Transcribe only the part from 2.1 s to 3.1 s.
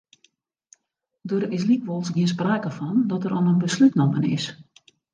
gjin sprake fan